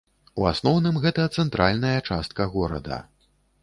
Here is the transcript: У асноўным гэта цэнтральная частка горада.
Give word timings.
У 0.39 0.47
асноўным 0.51 0.97
гэта 1.05 1.27
цэнтральная 1.37 1.95
частка 2.11 2.53
горада. 2.59 2.97